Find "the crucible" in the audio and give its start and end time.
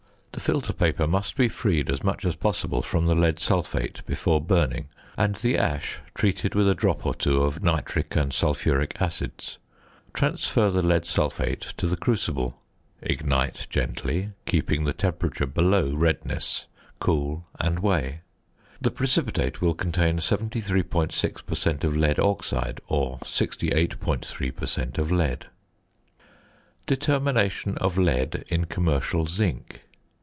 11.85-12.57